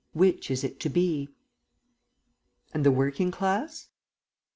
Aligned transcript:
Which 0.13 0.49
is 0.49 0.63
it 0.63 0.79
to 0.79 0.89
be? 0.89 1.29
"And 2.73 2.83
the 2.83 2.89
working 2.91 3.29
class? 3.29 3.89